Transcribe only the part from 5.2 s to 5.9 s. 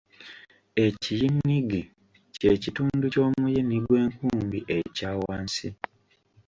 wansi.